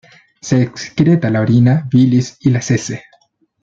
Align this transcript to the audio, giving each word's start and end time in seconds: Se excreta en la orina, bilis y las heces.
Se 0.41 0.63
excreta 0.63 1.27
en 1.27 1.33
la 1.33 1.41
orina, 1.41 1.87
bilis 1.87 2.35
y 2.39 2.49
las 2.49 2.71
heces. 2.71 3.01